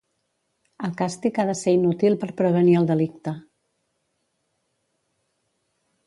El 0.85 0.93
càstig 1.01 1.35
ha 1.41 1.43
de 1.49 1.53
ser 1.59 1.73
inútil 1.75 2.15
per 2.23 2.29
prevenir 2.39 2.73
el 2.79 2.89
delicte. 2.91 3.33